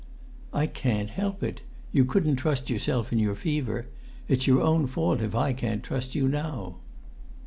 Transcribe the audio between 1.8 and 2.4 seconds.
You couldn't